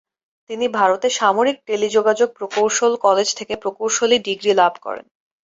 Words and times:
তিনি 0.49 0.65
ভারতের 0.73 1.13
সামরিক 1.19 1.57
টেলিযোগাযোগ 1.67 2.29
প্রকৌশল 2.37 2.93
কলেজ 3.05 3.27
থেকে 3.35 3.53
প্রকৌশলী 3.55 4.17
ডিগ্রী 4.19 4.51
লাভ 4.53 4.73
করেন। 4.81 5.05